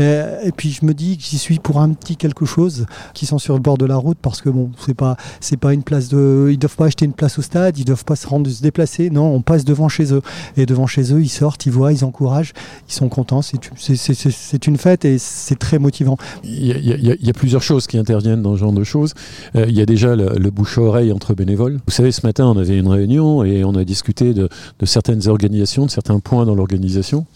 Euh, 0.00 0.40
et 0.42 0.52
puis 0.52 0.70
je 0.70 0.84
me 0.84 0.92
dis 0.92 1.16
que 1.16 1.24
j'y 1.24 1.38
suis 1.38 1.58
pour 1.58 1.80
un 1.80 1.90
petit 1.90 2.16
quelque 2.16 2.44
chose 2.44 2.86
qui 3.14 3.26
sont 3.26 3.38
sur 3.38 3.54
le 3.54 3.60
bord 3.60 3.78
de 3.78 3.86
la 3.86 3.96
route 3.96 4.18
parce 4.20 4.42
que 4.42 4.48
bon, 4.48 4.70
c'est 4.84 4.94
pas 4.94 5.16
c'est 5.40 5.56
pas 5.56 5.72
une 5.72 5.82
place 5.82 6.08
de 6.08 6.48
ils 6.50 6.58
doivent 6.58 6.76
pas 6.76 6.86
acheter 6.86 7.04
une 7.04 7.12
place 7.12 7.38
au 7.38 7.42
stade, 7.42 7.78
ils 7.78 7.84
doivent 7.84 8.04
pas 8.04 8.16
se 8.16 8.26
rendre 8.26 8.50
se 8.50 8.62
déplacer. 8.62 9.10
Non, 9.10 9.32
on 9.32 9.42
passe 9.42 9.64
devant 9.64 9.88
chez 9.88 10.12
eux 10.12 10.22
et 10.56 10.66
devant 10.66 10.86
chez 10.86 11.12
eux, 11.12 11.20
ils 11.20 11.28
sortent, 11.28 11.66
ils 11.66 11.72
voient, 11.72 11.92
ils 11.92 12.04
encouragent, 12.04 12.52
sont 12.96 13.08
contents. 13.08 13.42
C'est 13.42 14.66
une 14.66 14.76
fête 14.76 15.04
et 15.04 15.18
c'est 15.18 15.58
très 15.58 15.78
motivant. 15.78 16.16
Il 16.44 16.66
y, 16.66 17.30
a, 17.30 17.32
plusieurs 17.32 17.62
choses 17.62 17.86
qui 17.86 17.98
interviennent 17.98 18.42
dans 18.42 18.54
ce 18.54 18.60
genre 18.60 18.72
de 18.72 18.84
choses. 18.84 19.12
Euh, 19.54 19.66
il 19.68 19.76
y 19.76 19.80
a 19.80 19.86
déjà 19.86 20.16
le, 20.16 20.30
le 20.38 20.50
bouche-à-oreille 20.50 21.12
entre 21.12 21.34
bénévoles. 21.34 21.78
Vous 21.86 21.92
savez, 21.92 22.12
ce 22.12 22.26
matin, 22.26 22.46
on 22.46 22.58
avait 22.58 22.78
une 22.78 22.88
réunion 22.88 23.44
et 23.44 23.64
on 23.64 23.74
a 23.74 23.84
discuté 23.84 24.32
de, 24.34 24.48
certaines 24.84 25.28
organisations, 25.28 25.86
de 25.86 25.90
certains 25.90 26.18
points 26.18 26.46
dans 26.46 26.54
l'organisation. 26.54 27.26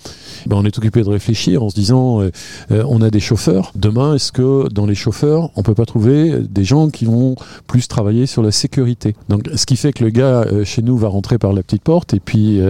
Ben, 0.46 0.56
on 0.56 0.64
est 0.64 0.76
occupé 0.78 1.02
de 1.02 1.08
réfléchir 1.08 1.62
en 1.62 1.68
se 1.68 1.74
disant, 1.74 2.22
euh, 2.22 2.30
euh, 2.70 2.84
on 2.88 3.02
a 3.02 3.10
des 3.10 3.20
chauffeurs. 3.20 3.72
Demain, 3.74 4.14
est-ce 4.14 4.32
que 4.32 4.68
dans 4.68 4.86
les 4.86 4.94
chauffeurs, 4.94 5.50
on 5.56 5.62
peut 5.62 5.74
pas 5.74 5.86
trouver 5.86 6.40
des 6.40 6.64
gens 6.64 6.88
qui 6.88 7.04
vont 7.04 7.34
plus 7.66 7.88
travailler 7.88 8.26
sur 8.26 8.42
la 8.42 8.52
sécurité? 8.52 9.14
Donc, 9.28 9.48
ce 9.54 9.66
qui 9.66 9.76
fait 9.76 9.92
que 9.92 10.04
le 10.04 10.10
gars 10.10 10.46
chez 10.64 10.82
nous 10.82 10.96
va 10.96 11.08
rentrer 11.08 11.38
par 11.38 11.52
la 11.52 11.62
petite 11.62 11.82
porte 11.82 12.14
et 12.14 12.20
puis 12.20 12.60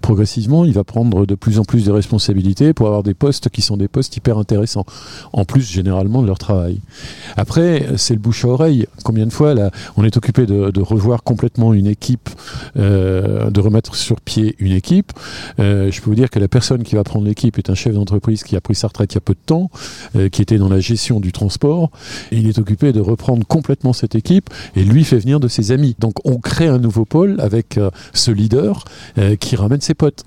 progressivement, 0.00 0.64
il 0.64 0.72
va 0.72 0.84
prendre 0.84 1.26
de 1.26 1.34
plus 1.34 1.58
en 1.58 1.64
plus 1.64 1.84
de 1.84 1.90
responsabilités 1.90 2.35
pour 2.74 2.86
avoir 2.86 3.02
des 3.02 3.14
postes 3.14 3.48
qui 3.48 3.62
sont 3.62 3.76
des 3.76 3.88
postes 3.88 4.16
hyper 4.16 4.38
intéressants 4.38 4.84
en 5.32 5.44
plus 5.44 5.70
généralement 5.70 6.22
de 6.22 6.26
leur 6.26 6.38
travail. 6.38 6.80
Après, 7.36 7.86
c'est 7.96 8.14
le 8.14 8.20
bouche 8.20 8.44
à 8.44 8.48
oreille. 8.48 8.86
Combien 9.04 9.26
de 9.26 9.32
fois 9.32 9.54
là, 9.54 9.70
on 9.96 10.04
est 10.04 10.16
occupé 10.16 10.46
de, 10.46 10.80
revoir 10.80 11.22
complètement 11.22 11.74
une 11.74 11.86
équipe, 11.86 12.28
euh, 12.76 13.50
de 13.50 13.60
remettre 13.60 13.94
sur 13.94 14.20
pied 14.20 14.54
une 14.58 14.72
équipe. 14.72 15.12
Euh, 15.58 15.90
je 15.90 16.00
peux 16.00 16.10
vous 16.10 16.16
dire 16.16 16.30
que 16.30 16.38
la 16.38 16.48
personne 16.48 16.82
qui 16.82 16.94
va 16.94 17.02
prendre 17.02 17.26
l'équipe 17.26 17.58
est 17.58 17.70
un 17.70 17.74
chef 17.74 17.94
d'entreprise 17.94 18.44
qui 18.44 18.56
a 18.56 18.60
pris 18.60 18.74
sa 18.74 18.88
retraite 18.88 19.12
il 19.12 19.16
y 19.16 19.18
a 19.18 19.22
peu 19.22 19.34
de 19.34 19.44
temps, 19.44 19.70
euh, 20.14 20.28
qui 20.28 20.42
était 20.42 20.58
dans 20.58 20.68
la 20.68 20.80
gestion 20.80 21.20
du 21.20 21.32
transport. 21.32 21.90
Et 22.30 22.36
il 22.36 22.48
est 22.48 22.58
occupé 22.58 22.92
de 22.92 23.00
reprendre 23.00 23.46
complètement 23.46 23.92
cette 23.92 24.14
équipe 24.14 24.50
et 24.76 24.84
lui 24.84 25.04
fait 25.04 25.18
venir 25.18 25.40
de 25.40 25.48
ses 25.48 25.72
amis. 25.72 25.96
Donc 25.98 26.14
on 26.24 26.38
crée 26.38 26.68
un 26.68 26.78
nouveau 26.78 27.04
pôle 27.04 27.36
avec 27.40 27.78
ce 28.12 28.30
leader 28.30 28.84
qui 29.40 29.56
ramène 29.56 29.80
ses 29.80 29.94
potes. 29.94 30.24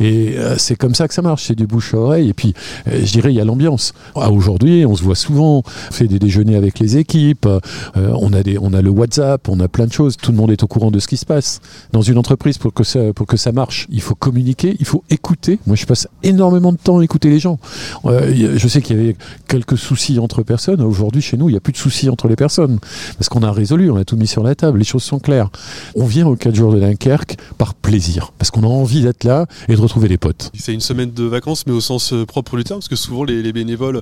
Et 0.00 0.36
c'est 0.56 0.76
comme 0.76 0.94
ça 0.94 1.08
que 1.08 1.14
ça 1.14 1.22
marche, 1.22 1.47
du 1.54 1.66
bouche 1.66 1.94
à 1.94 1.98
oreille. 1.98 2.28
Et 2.28 2.34
puis, 2.34 2.54
euh, 2.88 3.00
je 3.04 3.12
dirais, 3.12 3.32
il 3.32 3.36
y 3.36 3.40
a 3.40 3.44
l'ambiance. 3.44 3.92
Ah, 4.14 4.30
Aujourd'hui, 4.30 4.84
on 4.86 4.94
se 4.94 5.02
voit 5.02 5.14
souvent, 5.14 5.62
on 5.64 5.92
fait 5.92 6.06
des 6.06 6.18
déjeuners 6.18 6.56
avec 6.56 6.78
les 6.78 6.96
équipes, 6.96 7.46
euh, 7.46 7.60
on, 7.94 8.32
a 8.32 8.42
des, 8.42 8.58
on 8.58 8.72
a 8.72 8.82
le 8.82 8.90
WhatsApp, 8.90 9.48
on 9.48 9.60
a 9.60 9.68
plein 9.68 9.86
de 9.86 9.92
choses. 9.92 10.16
Tout 10.16 10.32
le 10.32 10.36
monde 10.36 10.50
est 10.50 10.62
au 10.62 10.66
courant 10.66 10.90
de 10.90 10.98
ce 10.98 11.08
qui 11.08 11.16
se 11.16 11.26
passe. 11.26 11.60
Dans 11.92 12.02
une 12.02 12.18
entreprise, 12.18 12.58
pour 12.58 12.72
que 12.72 12.84
ça, 12.84 13.12
pour 13.14 13.26
que 13.26 13.36
ça 13.36 13.52
marche, 13.52 13.86
il 13.90 14.00
faut 14.00 14.14
communiquer, 14.14 14.76
il 14.78 14.86
faut 14.86 15.04
écouter. 15.10 15.58
Moi, 15.66 15.76
je 15.76 15.86
passe 15.86 16.08
énormément 16.22 16.72
de 16.72 16.78
temps 16.78 16.98
à 16.98 17.04
écouter 17.04 17.30
les 17.30 17.38
gens. 17.38 17.58
Euh, 18.04 18.56
je 18.56 18.68
sais 18.68 18.82
qu'il 18.82 18.96
y 18.96 19.00
avait 19.00 19.16
quelques 19.46 19.78
soucis 19.78 20.18
entre 20.18 20.42
personnes. 20.42 20.82
Aujourd'hui, 20.82 21.22
chez 21.22 21.36
nous, 21.36 21.48
il 21.48 21.52
n'y 21.52 21.58
a 21.58 21.60
plus 21.60 21.72
de 21.72 21.78
soucis 21.78 22.08
entre 22.08 22.28
les 22.28 22.36
personnes. 22.36 22.78
Parce 23.18 23.28
qu'on 23.28 23.42
a 23.42 23.52
résolu, 23.52 23.90
on 23.90 23.96
a 23.96 24.04
tout 24.04 24.16
mis 24.16 24.26
sur 24.26 24.42
la 24.42 24.54
table, 24.54 24.78
les 24.78 24.84
choses 24.84 25.02
sont 25.02 25.18
claires. 25.18 25.50
On 25.94 26.04
vient 26.04 26.26
aux 26.26 26.36
4 26.36 26.54
jours 26.54 26.72
de 26.72 26.80
Dunkerque 26.80 27.36
par 27.56 27.74
plaisir. 27.74 28.32
Parce 28.38 28.50
qu'on 28.50 28.62
a 28.62 28.66
envie 28.66 29.02
d'être 29.02 29.24
là 29.24 29.46
et 29.68 29.74
de 29.74 29.80
retrouver 29.80 30.08
des 30.08 30.18
potes. 30.18 30.50
C'est 30.58 30.74
une 30.74 30.80
semaine 30.80 31.12
de 31.12 31.24
vacances, 31.24 31.37
mais 31.66 31.72
au 31.72 31.80
sens 31.80 32.12
euh, 32.12 32.24
propre 32.24 32.56
du 32.56 32.64
terme, 32.64 32.80
parce 32.80 32.88
que 32.88 32.96
souvent 32.96 33.24
les, 33.24 33.52
bénévoles, 33.52 34.00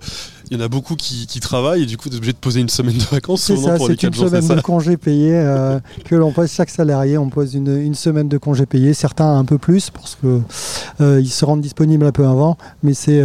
il 0.50 0.56
y 0.56 0.60
en 0.60 0.64
a 0.64 0.68
beaucoup 0.68 0.96
qui, 0.96 1.26
travaillent 1.40 1.82
et 1.82 1.86
du 1.86 1.96
coup, 1.96 2.08
tu 2.08 2.14
es 2.14 2.18
obligé 2.18 2.32
de 2.32 2.38
poser 2.38 2.60
une 2.60 2.68
semaine 2.68 2.96
de 2.96 3.04
vacances. 3.04 3.42
C'est 3.42 3.56
ça, 3.56 3.76
c'est 3.78 4.02
une 4.02 4.14
semaine 4.14 4.46
de 4.46 4.60
congé 4.60 4.96
payé 4.96 5.32
euh, 5.34 5.78
que 6.04 6.14
l'on 6.14 6.32
pose 6.32 6.50
chaque 6.50 6.70
salarié. 6.70 7.18
On 7.18 7.28
pose 7.28 7.54
une, 7.54 7.94
semaine 7.94 8.28
de 8.28 8.38
congé 8.38 8.66
payé, 8.66 8.94
certains 8.94 9.36
un 9.36 9.44
peu 9.44 9.58
plus 9.58 9.90
parce 9.90 10.16
que 10.20 10.40
ils 11.20 11.30
se 11.30 11.44
rendent 11.44 11.60
disponibles 11.60 12.04
un 12.04 12.12
peu 12.12 12.26
avant, 12.26 12.56
mais 12.82 12.94
c'est 12.94 13.22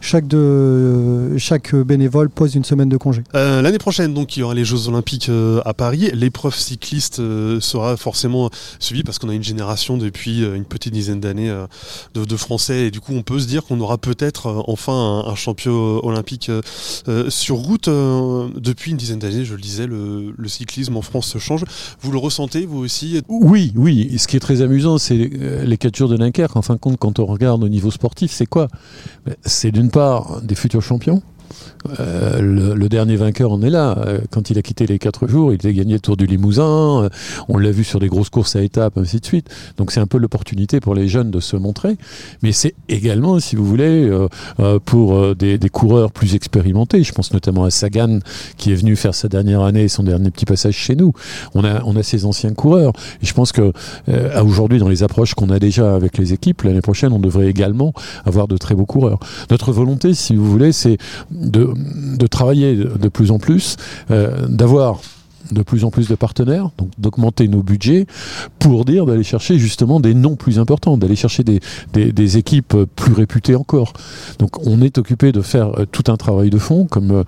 chaque, 0.00 0.26
de, 0.26 1.36
chaque 1.38 1.74
bénévole 1.74 2.30
pose 2.30 2.54
une 2.54 2.64
semaine 2.64 2.88
de 2.88 2.96
congé. 2.96 3.22
L'année 3.34 3.78
prochaine, 3.78 4.14
donc, 4.14 4.36
il 4.36 4.40
y 4.40 4.42
aura 4.42 4.54
les 4.54 4.64
Jeux 4.64 4.88
Olympiques 4.88 5.30
à 5.64 5.74
Paris. 5.74 6.10
L'épreuve 6.14 6.54
cycliste 6.54 7.16
sera 7.60 7.96
forcément 7.96 8.50
suivie 8.78 9.02
parce 9.02 9.18
qu'on 9.18 9.28
a 9.28 9.34
une 9.34 9.44
génération 9.44 9.96
depuis 9.96 10.42
une 10.42 10.64
petite 10.64 10.92
dizaine 10.92 11.20
d'années 11.20 11.54
de, 12.14 12.36
Français 12.36 12.86
et 12.86 12.90
du 12.90 13.00
coup 13.00 13.15
on 13.16 13.22
peut 13.22 13.38
se 13.38 13.46
dire 13.46 13.64
qu'on 13.64 13.80
aura 13.80 13.98
peut-être 13.98 14.46
euh, 14.46 14.62
enfin 14.68 15.24
un, 15.26 15.34
champion 15.34 16.04
olympique 16.04 16.48
euh, 16.48 16.60
euh, 17.08 17.30
sur 17.30 17.56
route. 17.56 17.88
depuis 17.88 18.90
une 18.90 18.96
dizaine 18.96 19.18
d'années, 19.18 19.44
je 19.44 19.54
le 19.54 19.60
disais, 19.60 19.86
le, 19.86 20.34
cyclisme 20.46 20.96
en 20.96 21.02
France 21.02 21.26
se 21.26 21.38
change. 21.38 21.64
Vous 22.00 22.12
le 22.12 22.18
ressentez 22.18 22.66
vous 22.66 22.78
aussi? 22.78 23.20
Oui, 23.28 23.72
oui. 23.74 24.16
Ce 24.18 24.28
qui 24.28 24.36
est 24.36 24.40
très 24.40 24.62
amusant, 24.62 24.98
c'est 24.98 25.16
les 25.16 25.76
4 25.76 25.96
jours 25.96 26.08
de 26.08 26.16
Dunkerque. 26.16 26.56
En 26.56 26.62
fin 26.62 26.74
de 26.74 26.78
compte, 26.78 26.98
quand 26.98 27.18
on 27.18 27.26
regarde 27.26 27.64
au 27.64 27.68
niveau 27.68 27.90
sportif, 27.90 28.32
c'est 28.32 28.46
quoi? 28.46 28.68
C'est 29.44 29.72
d'une 29.72 29.90
part 29.90 30.40
des 30.42 30.54
futurs 30.54 30.82
champions 30.82 31.22
euh, 32.00 32.74
le, 32.74 32.88
dernier 32.88 33.16
vainqueur 33.16 33.52
en 33.52 33.62
est 33.62 33.70
là. 33.70 33.98
Euh, 33.98 34.20
quand 34.30 34.50
il 34.50 34.58
a 34.58 34.62
quitté 34.62 34.86
les 34.86 34.98
quatre 34.98 35.26
jours, 35.26 35.52
il 35.52 35.66
a 35.66 35.72
gagné 35.72 35.94
le 35.94 36.00
Tour 36.00 36.16
du 36.16 36.26
Limousin. 36.26 37.04
Euh, 37.04 37.08
on 37.48 37.58
l'a 37.58 37.70
vu 37.70 37.84
sur 37.84 37.98
des 38.00 38.08
grosses 38.08 38.30
courses 38.30 38.56
à 38.56 38.62
étapes, 38.62 38.96
ainsi 38.96 39.20
de 39.20 39.26
suite. 39.26 39.48
Donc 39.76 39.92
c'est 39.92 40.00
un 40.00 40.06
peu 40.06 40.18
l'opportunité 40.18 40.80
pour 40.80 40.94
les 40.94 41.08
jeunes 41.08 41.30
de 41.30 41.40
se 41.40 41.56
montrer. 41.56 41.96
Mais 42.42 42.52
c'est 42.52 42.74
également, 42.88 43.38
si 43.40 43.56
vous 43.56 43.64
voulez, 43.64 44.10
pour 44.84 45.34
des, 45.34 45.58
coureurs 45.72 46.12
plus 46.12 46.34
expérimentés. 46.34 47.02
Je 47.02 47.12
pense 47.12 47.32
notamment 47.32 47.64
à 47.64 47.70
Sagan, 47.70 48.20
qui 48.56 48.72
est 48.72 48.74
venu 48.74 48.96
faire 48.96 49.14
sa 49.14 49.28
dernière 49.28 49.62
année, 49.62 49.88
son 49.88 50.04
dernier 50.04 50.30
petit 50.30 50.44
passage 50.44 50.76
chez 50.76 50.96
nous. 50.96 51.12
On 51.54 51.64
a, 51.64 51.82
on 51.84 51.96
a 51.96 52.02
ces 52.02 52.24
anciens 52.24 52.52
coureurs. 52.52 52.92
Et 53.22 53.26
je 53.26 53.34
pense 53.34 53.52
que 53.52 53.72
aujourd'hui, 54.40 54.78
dans 54.78 54.88
les 54.88 55.02
approches 55.02 55.34
qu'on 55.34 55.50
a 55.50 55.58
déjà 55.58 55.94
avec 55.94 56.18
les 56.18 56.32
équipes, 56.32 56.62
l'année 56.62 56.80
prochaine, 56.80 57.12
on 57.12 57.18
devrait 57.18 57.48
également 57.48 57.92
avoir 58.24 58.48
de 58.48 58.56
très 58.56 58.74
beaux 58.74 58.86
coureurs. 58.86 59.18
Notre 59.50 59.72
volonté, 59.72 60.14
si 60.14 60.34
vous 60.36 60.48
voulez, 60.50 60.72
c'est 60.72 60.98
de 61.36 62.26
travailler 62.26 62.74
de 62.74 63.08
plus 63.08 63.30
en 63.30 63.38
plus, 63.38 63.76
euh, 64.10 64.46
d'avoir 64.48 65.00
de 65.52 65.62
plus 65.62 65.84
en 65.84 65.92
plus 65.92 66.08
de 66.08 66.16
partenaires, 66.16 66.70
donc 66.76 66.90
d'augmenter 66.98 67.46
nos 67.46 67.62
budgets 67.62 68.06
pour 68.58 68.84
dire 68.84 69.06
d'aller 69.06 69.22
chercher 69.22 69.60
justement 69.60 70.00
des 70.00 70.12
noms 70.12 70.34
plus 70.34 70.58
importants, 70.58 70.98
d'aller 70.98 71.14
chercher 71.14 71.44
des, 71.44 72.36
équipes 72.36 72.74
plus 72.96 73.12
réputées 73.12 73.54
encore. 73.54 73.92
Donc 74.40 74.66
on 74.66 74.82
est 74.82 74.98
occupé 74.98 75.30
de 75.30 75.40
faire 75.42 75.78
euh, 75.78 75.84
tout 75.86 76.10
un 76.10 76.16
travail 76.16 76.50
de 76.50 76.58
fond, 76.58 76.86
comme, 76.86 77.22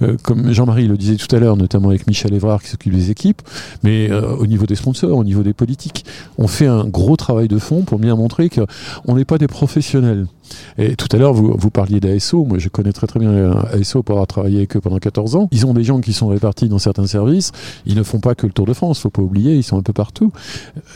euh, 0.00 0.16
comme 0.22 0.50
Jean-Marie 0.50 0.88
le 0.88 0.96
disait 0.96 1.16
tout 1.16 1.34
à 1.36 1.38
l'heure, 1.38 1.58
notamment 1.58 1.90
avec 1.90 2.06
Michel 2.06 2.32
Évrard 2.32 2.62
qui 2.62 2.70
s'occupe 2.70 2.94
des 2.94 3.10
équipes, 3.10 3.42
mais 3.82 4.10
au 4.10 4.46
niveau 4.46 4.64
des 4.64 4.76
sponsors, 4.76 5.18
au 5.18 5.24
niveau 5.24 5.42
des 5.42 5.52
politiques, 5.52 6.06
on 6.38 6.48
fait 6.48 6.66
un 6.66 6.86
gros 6.86 7.16
travail 7.16 7.48
de 7.48 7.58
fond 7.58 7.82
pour 7.82 7.98
bien 7.98 8.16
montrer 8.16 8.48
qu'on 8.48 9.14
n'est 9.14 9.26
pas 9.26 9.36
des 9.36 9.46
professionnels. 9.46 10.26
Et 10.78 10.96
tout 10.96 11.08
à 11.12 11.18
l'heure, 11.18 11.32
vous, 11.32 11.54
vous 11.56 11.70
parliez 11.70 12.00
d'ASO. 12.00 12.44
Moi, 12.44 12.58
je 12.58 12.68
connais 12.68 12.92
très 12.92 13.06
très 13.06 13.20
bien 13.20 13.50
ASO 13.72 14.02
pour 14.02 14.14
avoir 14.14 14.26
travaillé 14.26 14.58
avec 14.58 14.76
eux 14.76 14.80
pendant 14.80 14.98
14 14.98 15.36
ans. 15.36 15.48
Ils 15.52 15.66
ont 15.66 15.74
des 15.74 15.84
gens 15.84 16.00
qui 16.00 16.12
sont 16.12 16.28
répartis 16.28 16.68
dans 16.68 16.78
certains 16.78 17.06
services. 17.06 17.52
Ils 17.86 17.96
ne 17.96 18.02
font 18.02 18.20
pas 18.20 18.34
que 18.34 18.46
le 18.46 18.52
Tour 18.52 18.66
de 18.66 18.72
France, 18.72 19.00
faut 19.00 19.10
pas 19.10 19.22
oublier, 19.22 19.54
ils 19.54 19.62
sont 19.62 19.78
un 19.78 19.82
peu 19.82 19.92
partout. 19.92 20.32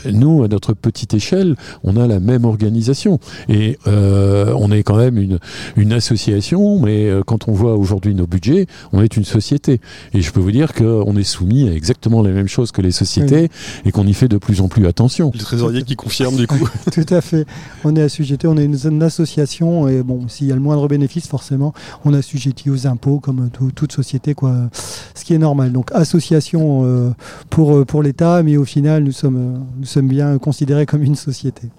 Nous, 0.05 0.43
à 0.43 0.47
notre 0.47 0.73
petite 0.73 1.13
échelle, 1.13 1.55
on 1.83 1.97
a 1.97 2.07
la 2.07 2.19
même 2.19 2.45
organisation. 2.45 3.19
Et 3.49 3.77
euh, 3.87 4.53
on 4.57 4.71
est 4.71 4.83
quand 4.83 4.97
même 4.97 5.17
une, 5.17 5.39
une 5.75 5.93
association, 5.93 6.79
mais 6.79 7.09
euh, 7.09 7.21
quand 7.25 7.47
on 7.47 7.51
voit 7.51 7.75
aujourd'hui 7.75 8.15
nos 8.15 8.27
budgets, 8.27 8.67
on 8.91 9.01
est 9.01 9.17
une 9.17 9.25
société. 9.25 9.81
Et 10.13 10.21
je 10.21 10.31
peux 10.31 10.39
vous 10.39 10.51
dire 10.51 10.73
qu'on 10.73 11.15
est 11.15 11.23
soumis 11.23 11.67
à 11.69 11.73
exactement 11.73 12.21
les 12.21 12.31
mêmes 12.31 12.47
choses 12.47 12.71
que 12.71 12.81
les 12.81 12.91
sociétés 12.91 13.49
et 13.85 13.91
qu'on 13.91 14.07
y 14.07 14.13
fait 14.13 14.27
de 14.27 14.37
plus 14.37 14.61
en 14.61 14.67
plus 14.67 14.87
attention. 14.87 15.31
Le 15.33 15.39
trésorier 15.39 15.83
qui 15.83 15.95
confirme 15.95 16.35
du 16.35 16.47
coup. 16.47 16.67
Tout 16.91 17.05
à 17.09 17.21
fait. 17.21 17.45
On 17.83 17.95
est 17.95 18.01
assujetti, 18.01 18.47
on 18.47 18.57
est 18.57 18.65
une 18.65 19.03
association 19.03 19.42
et 19.87 20.03
bon, 20.03 20.27
s'il 20.27 20.47
y 20.47 20.51
a 20.51 20.55
le 20.55 20.61
moindre 20.61 20.87
bénéfice, 20.87 21.27
forcément, 21.27 21.73
on 22.05 22.13
assujettit 22.13 22.69
aux 22.69 22.87
impôts 22.87 23.19
comme 23.19 23.49
toute 23.49 23.91
société, 23.91 24.33
quoi. 24.33 24.69
Ce 25.15 25.23
qui 25.23 25.33
est 25.33 25.37
normal. 25.37 25.71
Donc 25.71 25.91
association 25.93 26.81
euh, 26.83 27.11
pour, 27.49 27.75
euh, 27.75 27.85
pour 27.85 28.03
l'État, 28.03 28.43
mais 28.43 28.57
au 28.57 28.65
final, 28.65 29.03
nous 29.03 29.11
sommes, 29.11 29.37
euh, 29.37 29.59
nous 29.77 29.85
sommes 29.85 30.07
bien 30.07 30.37
considérés 30.37 30.85
comme 30.85 31.03
une 31.03 31.15
société. 31.15 31.69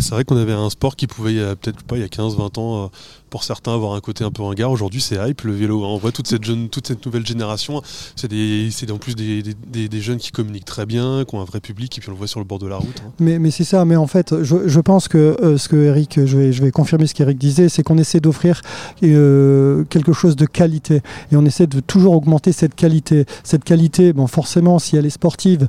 C'est 0.00 0.10
vrai 0.10 0.24
qu'on 0.24 0.36
avait 0.36 0.52
un 0.52 0.70
sport 0.70 0.96
qui 0.96 1.06
pouvait, 1.06 1.34
peut-être 1.56 1.82
pas 1.82 1.96
il 1.96 2.00
y 2.00 2.04
a 2.04 2.08
15-20 2.08 2.58
ans, 2.58 2.90
pour 3.30 3.44
certains 3.44 3.72
avoir 3.72 3.94
un 3.94 4.00
côté 4.00 4.24
un 4.24 4.30
peu 4.30 4.42
ringard. 4.42 4.70
Aujourd'hui, 4.70 5.00
c'est 5.00 5.16
hype 5.16 5.42
le 5.42 5.52
vélo. 5.52 5.84
On 5.84 5.96
voit 5.96 6.12
toute 6.12 6.26
cette, 6.26 6.44
jeune, 6.44 6.68
toute 6.68 6.88
cette 6.88 7.06
nouvelle 7.06 7.24
génération. 7.24 7.80
C'est 8.16 8.90
en 8.90 8.98
plus 8.98 9.14
des, 9.14 9.42
des, 9.42 10.00
jeunes 10.00 10.18
qui 10.18 10.32
communiquent 10.32 10.64
très 10.64 10.84
bien, 10.84 11.24
qui 11.24 11.34
ont 11.34 11.40
un 11.40 11.44
vrai 11.44 11.60
public, 11.60 11.96
et 11.96 12.00
puis 12.00 12.10
on 12.10 12.12
le 12.12 12.18
voit 12.18 12.26
sur 12.26 12.40
le 12.40 12.44
bord 12.44 12.58
de 12.58 12.66
la 12.66 12.76
route. 12.76 13.02
Hein. 13.06 13.12
Mais, 13.20 13.38
mais 13.38 13.50
c'est 13.50 13.64
ça. 13.64 13.84
Mais 13.84 13.96
en 13.96 14.06
fait, 14.06 14.42
je, 14.42 14.66
je 14.66 14.80
pense 14.80 15.08
que 15.08 15.36
euh, 15.42 15.58
ce 15.58 15.68
que 15.68 15.76
Eric, 15.76 16.20
je 16.24 16.36
vais, 16.36 16.52
je 16.52 16.62
vais 16.62 16.70
confirmer 16.70 17.06
ce 17.06 17.14
qu'Eric 17.14 17.38
disait, 17.38 17.68
c'est 17.68 17.82
qu'on 17.82 17.98
essaie 17.98 18.20
d'offrir 18.20 18.62
euh, 19.02 19.84
quelque 19.84 20.12
chose 20.12 20.34
de 20.36 20.46
qualité. 20.46 21.02
Et 21.30 21.36
on 21.36 21.44
essaie 21.44 21.66
de 21.66 21.80
toujours 21.80 22.14
augmenter 22.14 22.52
cette 22.52 22.74
qualité. 22.74 23.26
Cette 23.44 23.64
qualité, 23.64 24.12
bon, 24.12 24.26
forcément, 24.26 24.78
si 24.78 24.96
elle 24.96 25.06
est 25.06 25.10
sportive, 25.10 25.68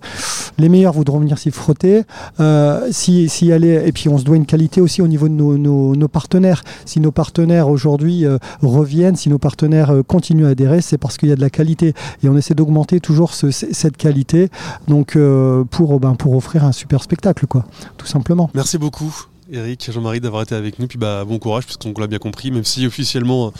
les 0.57 0.69
meilleurs 0.69 0.93
voudront 0.93 1.19
venir 1.19 1.37
s'y 1.37 1.51
frotter. 1.51 2.03
Euh, 2.39 2.87
si, 2.91 3.29
si 3.29 3.51
et 3.51 3.91
puis 3.91 4.09
on 4.09 4.17
se 4.21 4.25
doit 4.25 4.37
une 4.37 4.45
qualité 4.45 4.81
aussi 4.81 5.01
au 5.01 5.07
niveau 5.07 5.27
de 5.27 5.33
nos, 5.33 6.07
partenaires. 6.07 6.63
Si 6.85 6.99
nos 6.99 7.11
partenaires 7.11 7.69
aujourd'hui 7.69 8.25
euh, 8.25 8.37
reviennent, 8.61 9.15
si 9.15 9.29
nos 9.29 9.37
partenaires 9.37 9.91
euh, 9.91 10.03
continuent 10.03 10.45
à 10.45 10.49
adhérer, 10.49 10.81
c'est 10.81 10.97
parce 10.97 11.17
qu'il 11.17 11.29
y 11.29 11.31
a 11.31 11.35
de 11.35 11.41
la 11.41 11.49
qualité. 11.49 11.93
Et 12.23 12.29
on 12.29 12.37
essaie 12.37 12.53
d'augmenter 12.53 12.99
toujours 12.99 13.33
cette 13.33 13.97
qualité 13.97 14.49
donc, 14.87 15.15
euh, 15.15 15.63
pour, 15.65 15.99
ben, 15.99 16.15
pour 16.15 16.35
offrir 16.35 16.63
un 16.63 16.71
super 16.71 17.03
spectacle, 17.03 17.47
quoi, 17.47 17.65
tout 17.97 18.07
simplement. 18.07 18.49
Merci 18.53 18.77
beaucoup. 18.77 19.13
Eric, 19.51 19.91
Jean-Marie 19.91 20.21
d'avoir 20.21 20.43
été 20.43 20.55
avec 20.55 20.79
nous, 20.79 20.87
puis 20.87 20.97
bah, 20.97 21.25
bon 21.25 21.37
courage, 21.37 21.65
parce 21.65 21.77
qu'on 21.77 21.93
l'a 21.99 22.07
bien 22.07 22.19
compris, 22.19 22.51
même 22.51 22.63
si 22.63 22.87
officiellement 22.87 23.51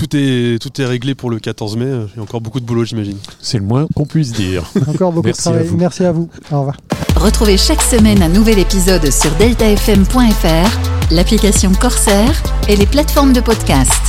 tout 0.00 0.16
est, 0.16 0.58
tout 0.58 0.80
est 0.80 0.86
réglé 0.86 1.14
pour 1.14 1.28
le 1.28 1.38
14 1.38 1.76
mai. 1.76 1.84
Il 1.84 2.16
y 2.16 2.20
a 2.20 2.22
encore 2.22 2.40
beaucoup 2.40 2.60
de 2.60 2.64
boulot, 2.64 2.84
j'imagine. 2.84 3.18
C'est 3.40 3.58
le 3.58 3.64
moins 3.64 3.86
qu'on 3.94 4.06
puisse 4.06 4.32
dire. 4.32 4.64
Encore 4.86 5.12
beaucoup 5.12 5.28
de 5.28 5.32
travail. 5.32 5.68
Merci 5.76 6.04
à 6.04 6.12
vous. 6.12 6.30
Au 6.50 6.60
revoir. 6.60 6.76
Retrouvez 7.16 7.58
chaque 7.58 7.82
semaine 7.82 8.22
un 8.22 8.30
nouvel 8.30 8.58
épisode 8.58 9.10
sur 9.10 9.30
deltafm.fr, 9.32 11.12
l'application 11.12 11.72
Corsair 11.72 12.42
et 12.68 12.76
les 12.76 12.86
plateformes 12.86 13.34
de 13.34 13.40
podcast. 13.40 14.00